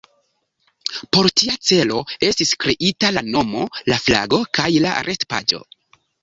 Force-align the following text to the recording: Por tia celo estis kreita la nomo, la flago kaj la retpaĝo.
Por 1.17 1.27
tia 1.41 1.57
celo 1.69 1.99
estis 2.29 2.53
kreita 2.63 3.11
la 3.19 3.23
nomo, 3.37 3.67
la 3.93 3.99
flago 4.07 4.41
kaj 4.61 4.67
la 4.87 4.97
retpaĝo. 5.11 5.63